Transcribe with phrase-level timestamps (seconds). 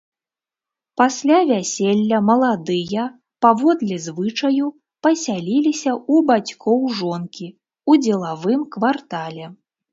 [0.99, 3.03] Пасля вяселля маладыя,
[3.47, 4.71] паводле звычаю,
[5.07, 7.47] пасяліліся ў бацькоў жонкі,
[7.89, 9.45] у дзелавым квартале.